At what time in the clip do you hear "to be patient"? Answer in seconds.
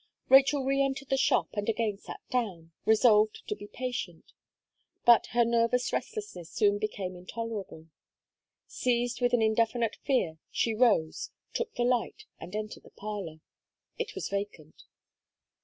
3.47-4.31